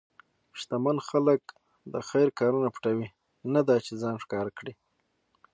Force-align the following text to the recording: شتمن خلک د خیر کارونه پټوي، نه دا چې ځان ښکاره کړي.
شتمن 0.59 0.97
خلک 1.09 1.41
د 1.93 1.95
خیر 2.09 2.27
کارونه 2.39 2.67
پټوي، 2.75 3.07
نه 3.53 3.61
دا 3.67 3.77
چې 3.85 3.91
ځان 4.01 4.15
ښکاره 4.23 4.51
کړي. 4.57 4.73